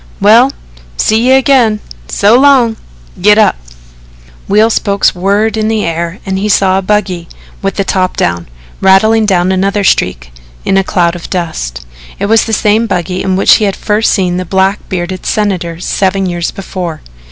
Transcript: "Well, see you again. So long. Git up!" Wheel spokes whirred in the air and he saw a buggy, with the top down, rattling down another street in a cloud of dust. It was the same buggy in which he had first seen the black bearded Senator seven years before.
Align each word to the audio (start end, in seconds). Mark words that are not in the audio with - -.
"Well, 0.19 0.51
see 0.97 1.27
you 1.29 1.35
again. 1.35 1.79
So 2.07 2.33
long. 2.35 2.75
Git 3.21 3.37
up!" 3.37 3.55
Wheel 4.47 4.71
spokes 4.71 5.13
whirred 5.13 5.57
in 5.57 5.67
the 5.67 5.85
air 5.85 6.17
and 6.25 6.39
he 6.39 6.49
saw 6.49 6.79
a 6.79 6.81
buggy, 6.81 7.27
with 7.61 7.75
the 7.75 7.83
top 7.83 8.17
down, 8.17 8.47
rattling 8.81 9.27
down 9.27 9.51
another 9.51 9.83
street 9.83 10.31
in 10.65 10.75
a 10.75 10.83
cloud 10.83 11.15
of 11.15 11.29
dust. 11.29 11.85
It 12.17 12.25
was 12.25 12.45
the 12.45 12.51
same 12.51 12.87
buggy 12.87 13.21
in 13.21 13.35
which 13.35 13.57
he 13.57 13.65
had 13.65 13.75
first 13.75 14.11
seen 14.11 14.37
the 14.37 14.43
black 14.43 14.79
bearded 14.89 15.27
Senator 15.27 15.79
seven 15.79 16.25
years 16.25 16.49
before. 16.49 17.01